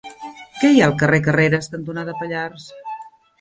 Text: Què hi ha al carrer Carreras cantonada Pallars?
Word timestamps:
Què 0.61 0.71
hi 0.75 0.79
ha 0.83 0.87
al 0.87 0.95
carrer 1.01 1.19
Carreras 1.27 1.69
cantonada 1.75 2.17
Pallars? 2.23 2.67